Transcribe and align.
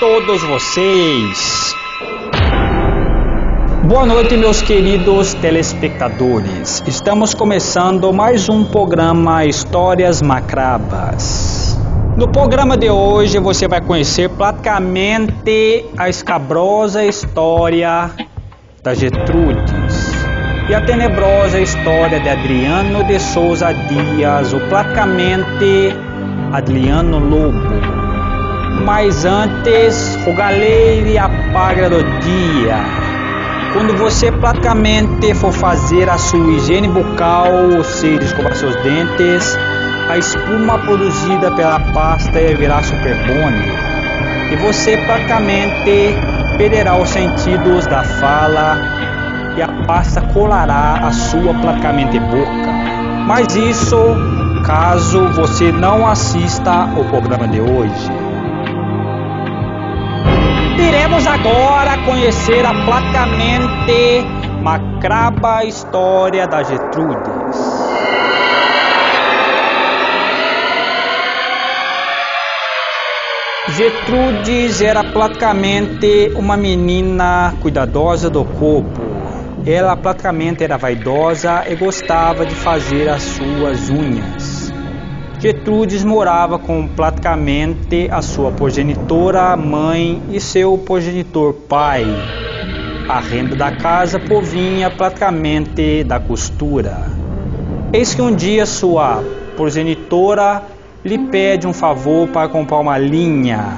todos 0.00 0.42
vocês. 0.42 1.74
Boa 3.84 4.04
noite, 4.04 4.36
meus 4.36 4.60
queridos 4.60 5.34
telespectadores. 5.34 6.82
Estamos 6.86 7.32
começando 7.32 8.12
mais 8.12 8.48
um 8.48 8.64
programa 8.64 9.44
Histórias 9.44 10.20
Macrabas. 10.20 11.78
No 12.16 12.26
programa 12.28 12.76
de 12.76 12.90
hoje 12.90 13.38
você 13.38 13.68
vai 13.68 13.80
conhecer 13.80 14.28
praticamente 14.30 15.84
a 15.96 16.08
escabrosa 16.08 17.04
história 17.04 18.10
da 18.82 18.94
Getrudes 18.94 20.12
e 20.68 20.74
a 20.74 20.80
tenebrosa 20.80 21.60
história 21.60 22.18
de 22.18 22.28
Adriano 22.28 23.04
de 23.04 23.20
Souza 23.20 23.72
Dias, 23.72 24.52
o 24.52 24.58
praticamente 24.68 25.94
Adriano 26.52 27.20
Lobo. 27.20 27.95
Mas 28.84 29.24
antes, 29.24 30.18
o 30.26 30.32
galeire 30.34 31.18
apaga 31.18 31.90
do 31.90 32.02
dia. 32.20 32.76
Quando 33.72 33.96
você 33.96 34.30
praticamente 34.32 35.34
for 35.34 35.52
fazer 35.52 36.08
a 36.08 36.16
sua 36.16 36.52
higiene 36.52 36.88
bucal, 36.88 37.52
ou 37.76 37.84
seja, 37.84 38.22
escovar 38.22 38.54
seus 38.54 38.74
dentes, 38.76 39.58
a 40.08 40.16
espuma 40.16 40.78
produzida 40.78 41.50
pela 41.52 41.80
pasta 41.92 42.38
virar 42.56 42.82
superbone. 42.82 43.66
E 44.52 44.56
você 44.56 44.96
praticamente 44.98 46.14
perderá 46.56 46.96
os 46.96 47.08
sentidos 47.08 47.86
da 47.86 48.02
fala 48.02 48.78
e 49.56 49.62
a 49.62 49.68
pasta 49.86 50.20
colará 50.32 51.00
a 51.02 51.12
sua 51.12 51.52
praticamente 51.54 52.18
boca. 52.20 52.72
Mas 53.26 53.54
isso 53.56 53.98
caso 54.64 55.28
você 55.32 55.72
não 55.72 56.06
assista 56.06 56.84
o 56.96 57.04
programa 57.04 57.48
de 57.48 57.60
hoje. 57.60 58.25
Iremos 60.78 61.26
agora 61.26 61.96
conhecer 62.04 62.64
a 62.66 62.74
praticamente 62.84 64.24
macraba 64.62 65.64
história 65.64 66.46
da 66.46 66.62
Getrudes. 66.62 67.56
Getrudes 73.76 74.80
era 74.80 75.02
praticamente 75.02 76.32
uma 76.34 76.56
menina 76.56 77.54
cuidadosa 77.60 78.30
do 78.30 78.44
corpo. 78.44 79.00
Ela 79.66 79.96
praticamente 79.96 80.62
era 80.62 80.76
vaidosa 80.76 81.64
e 81.68 81.74
gostava 81.74 82.46
de 82.46 82.54
fazer 82.54 83.08
as 83.08 83.22
suas 83.22 83.90
unhas. 83.90 84.35
Getrudes 85.38 86.02
morava 86.02 86.58
com 86.58 86.88
praticamente 86.88 88.08
a 88.10 88.22
sua 88.22 88.50
progenitora 88.50 89.54
mãe 89.54 90.22
e 90.30 90.40
seu 90.40 90.78
progenitor 90.78 91.52
pai. 91.52 92.06
A 93.06 93.20
renda 93.20 93.54
da 93.54 93.70
casa 93.70 94.18
provinha 94.18 94.90
praticamente 94.90 96.02
da 96.04 96.18
costura. 96.18 97.10
Eis 97.92 98.14
que 98.14 98.22
um 98.22 98.34
dia 98.34 98.64
sua 98.64 99.22
progenitora 99.56 100.62
lhe 101.04 101.18
pede 101.18 101.66
um 101.66 101.72
favor 101.72 102.26
para 102.28 102.48
comprar 102.48 102.78
uma 102.78 102.96
linha. 102.96 103.76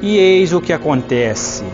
E 0.00 0.16
eis 0.16 0.52
o 0.52 0.60
que 0.60 0.72
acontece. 0.72 1.64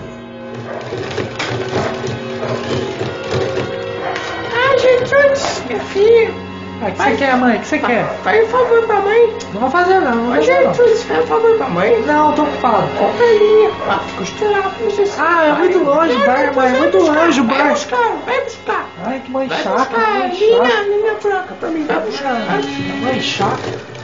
Ah, 4.55 4.79
Gertrudes, 4.79 5.63
minha 5.69 5.81
filha. 5.81 6.48
Ah, 6.81 6.87
o 6.89 6.93
que 6.93 7.03
você 7.03 7.17
quer, 7.17 7.37
mãe? 7.37 7.57
O 7.57 7.61
que 7.61 7.67
você 7.67 7.79
quer? 7.79 8.05
Faz 8.23 8.45
um 8.45 8.49
favor 8.49 8.87
pra 8.87 9.01
mãe. 9.01 9.33
Não 9.53 9.61
vou 9.61 9.71
fazer 9.71 10.01
não, 10.01 10.15
não 10.15 10.27
vou 10.27 10.35
fazer 10.37 10.61
não. 10.61 10.75
Faz 10.75 11.25
um 11.25 11.27
favor 11.27 11.57
pra 11.57 11.69
mãe. 11.69 12.03
Não, 12.07 12.33
tô 12.33 12.43
ocupado. 12.43 12.89
Compra 12.99 13.25
a 13.27 13.33
linha 13.33 13.71
costurar 14.17 14.63
pra 14.63 14.85
você. 14.85 15.05
Ah, 15.19 15.47
é 15.47 15.53
muito 15.55 15.79
longe 15.79 16.13
o 16.15 16.27
bar, 16.27 16.55
mãe, 16.55 16.69
é 16.69 16.79
muito 16.79 16.99
longe 16.99 17.41
o 17.41 17.45
Vai 17.45 17.59
bar. 17.59 17.71
buscar, 17.71 18.13
vai 18.25 18.45
buscar. 18.45 18.87
Ai, 19.05 19.21
que 19.25 19.31
mãe 19.31 19.49
Vai 19.49 19.63
chata, 19.63 19.77
buscar 19.77 20.03
a 20.03 20.19
mãe 20.19 20.31
linha, 20.39 20.83
linha 20.83 21.15
branca 21.23 21.55
pra 21.59 21.69
mim. 21.71 21.85
Vai 21.87 22.01
buscar, 22.01 22.35
vai 22.35 22.57
buscar. 22.59 22.97
Mãe 23.03 23.21
chata. 23.21 23.59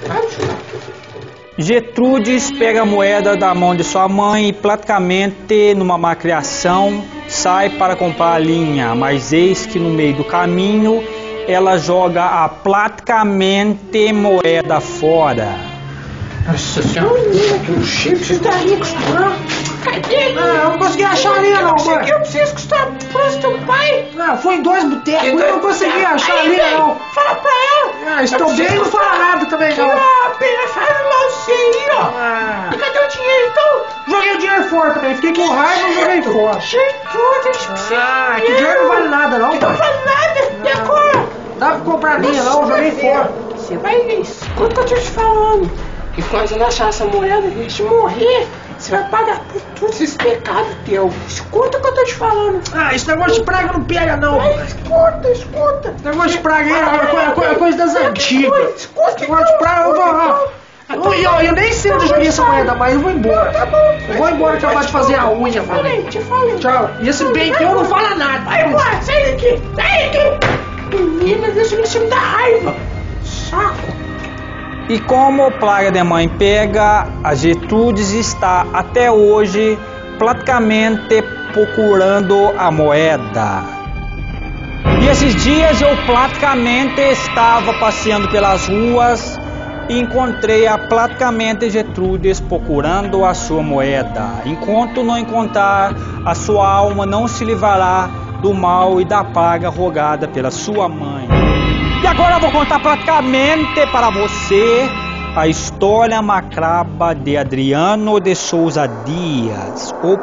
Vai 0.07 0.23
buscar. 0.23 0.55
Getrudes 1.57 2.51
pega 2.51 2.83
a 2.83 2.85
moeda 2.85 3.37
da 3.37 3.55
mão 3.55 3.77
de 3.77 3.85
sua 3.85 4.09
mãe 4.09 4.49
e 4.49 4.53
praticamente 4.53 5.73
numa 5.77 5.97
macriação 5.97 7.05
sai 7.29 7.71
para 7.71 7.95
comprar 7.95 8.33
a 8.33 8.39
linha, 8.41 8.93
mas 8.97 9.33
eis 9.33 9.65
que 9.65 9.79
no 9.79 9.91
meio 9.91 10.15
do 10.15 10.25
caminho 10.25 11.03
ela 11.49 11.77
joga 11.79 12.25
a 12.25 12.49
praticamente 12.49 14.13
moeda 14.13 14.81
fora. 14.81 15.49
Nossa 16.47 16.83
senhora, 16.83 17.19
menina, 17.23 17.59
que 17.61 17.73
um 17.73 17.83
chique 17.83 18.17
preciso 18.17 18.43
da 18.43 18.51
linha 18.51 18.77
costurar. 18.77 19.33
Cadê? 19.83 20.33
Não, 20.33 20.43
eu 20.47 20.71
não 20.71 20.79
consegui 20.79 21.05
achar 21.05 21.35
a 21.37 21.39
linha 21.41 21.61
não, 21.63 21.71
Consegui, 21.71 21.95
mãe. 21.97 22.09
eu 22.11 22.19
preciso 22.21 22.53
costurar 22.53 22.87
pro 22.87 23.39
teu 23.41 23.59
pai. 23.67 24.09
Não, 24.15 24.37
foi 24.37 24.55
em 24.57 24.63
dois 24.63 24.85
botecos, 24.85 25.27
eu 25.41 25.53
não 25.53 25.61
consegui 25.61 26.05
achar 26.05 26.33
a 26.37 26.41
Aí, 26.41 26.49
linha 26.49 26.65
vem, 26.65 26.79
não. 26.79 26.97
Fala 27.15 27.35
pra 27.37 27.51
ela. 27.51 28.17
Ah, 28.17 28.23
estou 28.23 28.55
bem 28.55 28.67
e 28.67 28.75
não 28.77 28.85
fala 28.85 29.19
nada 29.19 29.47
também 29.47 29.75
não. 29.75 29.91
Ah, 29.91 30.31
pena, 30.39 30.69
faz 30.69 30.89
mal 30.89 31.31
você 31.31 31.53
aí, 31.53 31.87
ó. 31.93 32.03
Ah, 32.03 32.71
E 32.75 32.77
cadê 32.77 32.99
o 32.99 33.09
dinheiro, 33.09 33.51
então? 33.51 33.83
joguei 34.15 34.35
o 34.35 34.39
dinheiro 34.39 34.65
fora 34.65 34.91
também, 34.95 35.15
fiquei 35.15 35.33
com 35.35 35.49
raiva 35.49 35.89
e 35.89 35.95
joguei 35.95 36.23
fora. 36.23 36.61
Gertrudes, 36.61 37.69
Ah, 37.93 38.37
que 38.37 38.55
dinheiro 38.55 38.81
não 38.83 38.89
vale 38.89 39.09
nada 39.09 39.39
não, 39.39 39.51
Não 39.53 39.59
pai. 39.59 39.77
faz 39.77 39.97
nada. 40.05 40.53
E 40.63 40.69
agora? 40.73 41.04
Dá 41.59 41.71
pra 41.73 41.81
comprar 41.81 42.21
linha 42.21 42.43
não, 42.43 42.63
eu 42.63 42.69
joguei 42.69 42.91
fora. 42.93 43.31
Você 43.57 43.77
vai 43.79 44.01
ver. 44.03 44.21
Escuta 44.21 44.81
o 44.81 44.85
que 44.85 44.93
eu 44.93 44.99
tô 44.99 45.03
te 45.03 45.11
falando. 45.11 45.71
Que 46.15 46.23
quando 46.23 46.57
não 46.57 46.67
achar 46.67 46.89
essa 46.91 47.05
moeda, 47.07 47.47
antes 47.47 47.75
de 47.75 47.83
morrer, 47.83 48.47
você 48.79 48.93
vai 48.93 49.09
pagar 49.09 49.41
por 49.53 49.61
todos 49.81 49.97
esses 50.01 50.17
pecados 50.17 50.69
teus. 50.87 51.13
Escuta 51.27 51.79
o 51.79 51.81
que 51.81 51.89
eu 51.89 51.95
tô 51.95 52.05
te 52.05 52.15
falando. 52.15 52.61
Ah, 52.73 52.95
esse 52.95 53.09
negócio 53.09 53.35
de 53.35 53.43
praga 53.43 53.73
não 53.73 53.83
pega 53.85 54.17
não. 54.17 54.39
Vai, 54.39 54.65
escuta, 54.65 55.29
escuta. 55.33 55.95
Esse 55.97 56.05
negócio 56.05 56.31
de 56.31 56.39
praga 56.39 56.65
aí 56.65 56.73
é 56.73 57.07
coisa, 57.07 57.31
coisa, 57.33 57.55
coisa 57.57 57.79
das 57.79 57.97
antigas. 57.97 58.75
Escuta, 58.77 59.09
Esse 59.11 59.21
negócio 59.23 59.47
de 59.47 59.59
praga, 59.59 59.89
eu 59.89 59.95
vou... 59.95 60.05
ó, 60.05 60.47
Eu, 60.95 61.15
eu, 61.15 61.41
eu 61.47 61.53
nem 61.55 61.73
sei 61.73 61.93
onde 61.95 62.05
eu 62.05 62.09
joguei 62.09 62.29
essa 62.29 62.45
moeda, 62.45 62.75
mas 62.77 62.95
eu 62.95 63.01
vou 63.01 63.11
embora. 63.11 63.51
Tá 63.53 63.67
bom. 63.67 63.99
Eu 64.09 64.15
vou 64.15 64.29
embora 64.29 64.57
que 64.59 64.67
eu 64.67 64.71
gosto 64.71 64.87
de 64.87 64.93
fazer 64.93 65.15
a 65.19 65.31
unha, 65.31 65.61
Te 65.61 65.67
falei, 65.67 65.97
mano. 65.99 66.11
te 66.11 66.21
falei. 66.21 66.57
Tchau. 66.59 66.91
E 67.01 67.09
esse 67.09 67.25
bem 67.33 67.53
teu 67.55 67.75
não 67.75 67.85
fala 67.87 68.15
nada. 68.15 68.45
Vai 68.45 68.67
embora, 68.67 69.03
sai 69.03 69.33
daqui, 69.33 69.61
sai 69.75 70.11
daqui. 70.11 70.54
Menina, 70.95 71.51
deixa 71.51 71.77
você 71.77 71.99
me 71.99 72.07
dar 72.07 72.19
raiva. 72.19 72.75
Saco. 73.23 74.05
E 74.89 74.99
como 75.01 75.51
Praga 75.53 75.91
de 75.91 76.03
Mãe 76.03 76.29
pega, 76.29 77.07
a 77.23 77.35
Getrudes 77.35 78.13
está 78.13 78.67
até 78.73 79.11
hoje 79.11 79.79
praticamente 80.19 81.23
procurando 81.53 82.53
a 82.59 82.71
moeda. 82.71 83.65
E 85.01 85.07
esses 85.07 85.35
dias 85.43 85.81
eu 85.81 85.97
praticamente 86.05 87.01
estava 87.01 87.73
passeando 87.75 88.29
pelas 88.29 88.69
ruas 88.69 89.41
e 89.89 89.99
encontrei 89.99 90.67
a 90.67 90.77
praticamente 90.77 91.71
Getrudes 91.71 92.41
procurando 92.41 93.25
a 93.25 93.33
sua 93.33 93.63
moeda. 93.63 94.43
Enquanto 94.45 95.03
não 95.03 95.19
encontrar, 95.19 95.95
a 96.25 96.35
sua 96.35 96.69
alma 96.69 97.07
não 97.07 97.27
se 97.27 97.45
livrará 97.45 98.11
do 98.45 98.53
mal 98.53 99.01
e 99.01 99.07
da 99.07 99.25
praga 99.25 99.71
rogada 99.71 100.29
pela 100.29 100.51
sua 100.51 100.87
mãe. 100.87 101.27
E 102.03 102.07
agora 102.07 102.35
eu 102.35 102.41
vou 102.41 102.53
contar 102.53 102.79
praticamente 102.79 103.87
para 103.91 104.11
você 104.11 104.87
a 105.35 105.49
história 105.49 106.21
macraba 106.21 107.15
de 107.15 107.39
Adriano 107.39 108.21
de 108.21 108.35
Souza 108.35 108.87
Dias, 108.87 109.95
ou 110.03 110.19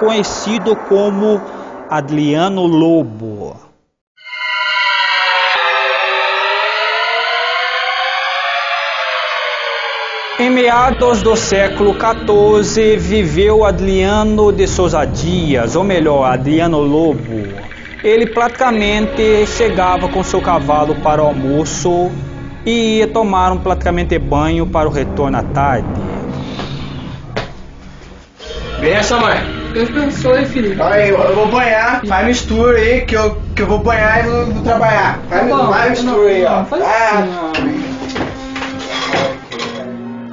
conhecido 0.00 0.74
como 0.88 1.38
Adriano 1.90 2.66
Lobo. 2.66 3.65
Em 10.38 10.50
meados 10.50 11.22
do 11.22 11.34
século 11.34 11.94
XIV 11.94 12.96
viveu 12.98 13.64
Adriano 13.64 14.52
de 14.52 14.66
Souza 14.66 15.04
Dias, 15.06 15.74
ou 15.74 15.82
melhor, 15.82 16.24
Adriano 16.30 16.78
Lobo. 16.78 17.42
Ele 18.04 18.26
praticamente 18.26 19.46
chegava 19.46 20.08
com 20.08 20.22
seu 20.22 20.40
cavalo 20.42 20.94
para 20.96 21.22
o 21.22 21.26
almoço 21.28 22.10
e 22.66 22.98
ia 22.98 23.06
tomar 23.08 23.50
um 23.52 23.58
praticamente 23.58 24.18
banho 24.18 24.66
para 24.66 24.86
o 24.86 24.92
retorno 24.92 25.38
à 25.38 25.42
tarde. 25.42 25.86
Benção, 28.78 29.20
mãe. 29.20 29.36
Deus 29.72 29.88
abençoe, 29.88 30.44
filho. 30.46 30.82
Aí, 30.82 31.08
eu, 31.08 31.18
eu 31.18 31.34
vou 31.34 31.48
banhar. 31.48 32.02
Faz 32.06 32.26
mistura 32.26 32.76
aí, 32.78 33.00
que 33.02 33.14
eu, 33.16 33.36
que 33.54 33.62
eu 33.62 33.66
vou 33.66 33.78
banhar 33.78 34.20
e 34.24 34.28
vou, 34.28 34.46
vou 34.46 34.62
trabalhar. 34.62 35.18
Faz, 35.30 35.48
Tá 35.48 35.56
bom, 35.56 35.72
faz 35.72 35.90
mistura 36.02 36.28
aí, 36.28 36.44
ó. 36.44 36.50
não, 36.58 36.64
faz 36.66 36.82
Ah, 36.82 37.52
assim, 37.56 37.75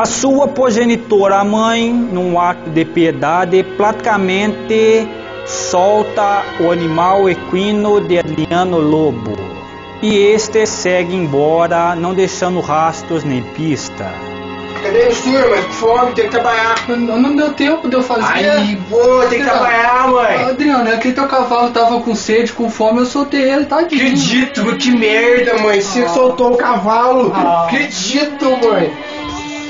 A 0.03 0.05
sua 0.05 0.49
progenitora, 0.49 1.37
a 1.37 1.45
mãe, 1.45 1.89
num 1.93 2.37
ato 2.37 2.69
de 2.69 2.83
piedade, 2.83 3.63
praticamente 3.77 5.07
solta 5.45 6.43
o 6.59 6.69
animal 6.69 7.29
equino 7.29 8.01
de 8.01 8.19
Adriano 8.19 8.79
Lobo. 8.79 9.31
E 10.01 10.13
este 10.13 10.65
segue 10.65 11.15
embora, 11.15 11.95
não 11.95 12.13
deixando 12.13 12.59
rastros 12.59 13.23
nem 13.23 13.41
pista. 13.41 14.11
Cadê 14.83 15.07
mãe? 15.47 15.63
Com 15.63 15.71
fome, 15.71 16.11
tem 16.11 16.25
que 16.25 16.31
trabalhar. 16.31 16.75
Não, 16.89 17.21
não 17.21 17.35
deu 17.37 17.53
tempo 17.53 17.87
de 17.87 17.95
eu 17.95 18.03
fazer. 18.03 18.49
Aí, 18.49 18.75
pô, 18.89 19.21
tem 19.29 19.39
que 19.39 19.45
trabalhar, 19.45 20.09
mãe. 20.09 20.43
Adriano, 20.43 20.89
é 20.89 20.97
que 20.97 21.13
teu 21.13 21.25
cavalo 21.27 21.71
tava 21.71 22.01
com 22.01 22.13
sede, 22.13 22.51
com 22.51 22.69
fome, 22.69 22.99
eu 22.99 23.05
soltei 23.05 23.49
ele, 23.49 23.63
tadinho. 23.63 24.01
Acredito, 24.01 24.75
que 24.75 24.91
merda, 24.91 25.59
mãe. 25.59 25.79
Você 25.79 26.03
que 26.03 26.09
soltou 26.09 26.55
o 26.55 26.57
cavalo. 26.57 27.31
Ah. 27.33 27.67
Acredito, 27.67 28.45
mãe. 28.67 28.91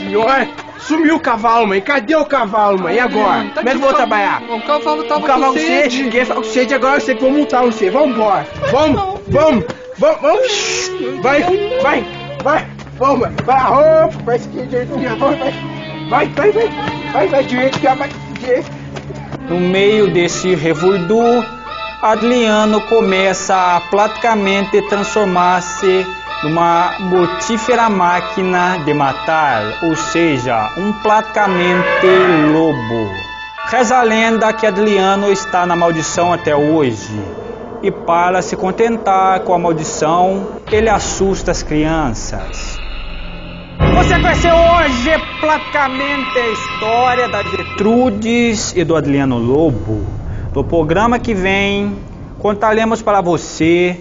Senhor, 0.03 0.47
sumiu 0.79 1.15
o 1.15 1.19
cavalo, 1.19 1.67
mãe. 1.67 1.81
Cadê 1.81 2.15
o 2.15 2.25
cavalo, 2.25 2.79
mãe? 2.79 2.95
E 2.95 2.99
agora? 2.99 3.45
Tá 3.45 3.61
Como 3.61 3.69
é 3.69 3.71
que 3.71 3.77
eu 3.77 3.81
vou 3.81 3.93
trabalhar? 3.93 4.41
O 4.43 4.61
cavalo 4.61 5.03
tava 5.05 5.21
O 5.21 5.23
cavalo 5.23 5.53
com 5.53 5.59
sede. 5.59 5.67
sede, 5.67 6.03
ninguém 6.03 6.25
tá 6.25 6.35
com 6.35 6.43
sede 6.43 6.73
agora, 6.73 6.97
eu 6.97 7.01
sei 7.01 7.15
que 7.15 7.21
vou 7.21 7.31
multar 7.31 7.63
você. 7.63 7.89
Vamos 7.89 8.15
embora. 8.15 8.45
Vamos, 8.71 9.01
vamos, 9.27 9.65
vamos, 9.97 10.21
vamos. 10.21 10.91
Vai, 11.21 11.41
vai, 11.81 12.05
vai. 12.43 12.67
Vamos, 12.97 13.27
vai, 13.43 14.37
direita, 14.37 14.93
aqui, 14.93 15.05
vai, 15.19 15.35
vai. 15.35 15.53
Vai, 16.09 16.27
vai, 16.27 16.51
vai. 16.51 16.69
Vai, 17.13 17.27
vai, 17.27 17.43
direito, 17.43 17.77
aqui, 17.77 17.87
ó, 17.87 17.95
vai, 17.95 18.09
direito. 18.39 18.71
No 19.49 19.59
meio 19.59 20.11
desse 20.13 20.53
revoldu, 20.55 21.43
Adliano 22.01 22.81
começa 22.81 23.55
a 23.55 23.81
praticamente 23.81 24.81
transformar-se 24.83 26.05
numa 26.43 26.95
mortífera 26.99 27.89
máquina 27.89 28.79
de 28.83 28.93
matar, 28.93 29.79
ou 29.83 29.95
seja, 29.95 30.69
um 30.77 30.91
praticamente 30.91 32.05
lobo. 32.51 33.09
Reza 33.65 33.97
a 33.97 34.03
lenda 34.03 34.51
que 34.51 34.67
Adliano 34.67 35.31
está 35.31 35.65
na 35.65 35.75
maldição 35.75 36.33
até 36.33 36.53
hoje. 36.53 37.17
E 37.81 37.89
para 37.89 38.41
se 38.41 38.57
contentar 38.57 39.39
com 39.41 39.53
a 39.53 39.57
maldição, 39.57 40.59
ele 40.69 40.89
assusta 40.89 41.51
as 41.51 41.63
crianças. 41.63 42.77
Você 43.95 44.19
conheceu 44.19 44.53
hoje 44.53 45.11
praticamente 45.39 46.37
a 46.37 46.49
história 46.49 47.29
da 47.29 47.41
Gertrudes 47.43 48.73
e 48.75 48.83
do 48.83 48.95
Adriano 48.95 49.37
Lobo. 49.37 50.05
No 50.53 50.63
programa 50.63 51.17
que 51.19 51.33
vem, 51.33 51.97
contaremos 52.39 53.01
para 53.01 53.21
você 53.21 53.99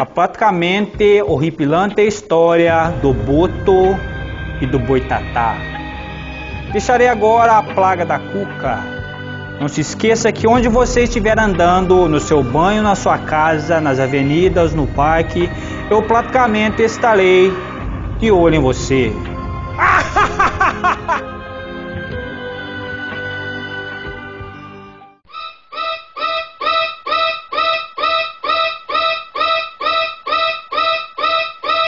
a 0.00 0.06
praticamente 0.06 1.20
horripilante 1.20 2.00
história 2.00 2.88
do 3.02 3.12
Boto 3.12 3.94
e 4.58 4.66
do 4.66 4.78
Boitatá. 4.78 5.58
Deixarei 6.72 7.06
agora 7.06 7.58
a 7.58 7.62
plaga 7.62 8.06
da 8.06 8.18
cuca. 8.18 8.78
Não 9.60 9.68
se 9.68 9.82
esqueça 9.82 10.32
que 10.32 10.46
onde 10.46 10.70
você 10.70 11.02
estiver 11.02 11.38
andando, 11.38 12.08
no 12.08 12.18
seu 12.18 12.42
banho, 12.42 12.82
na 12.82 12.94
sua 12.94 13.18
casa, 13.18 13.78
nas 13.78 14.00
avenidas, 14.00 14.72
no 14.72 14.86
parque, 14.86 15.50
eu 15.90 16.02
praticamente 16.02 16.80
estarei 16.80 17.52
de 18.18 18.30
olho 18.30 18.54
em 18.54 18.58
você. 18.58 19.12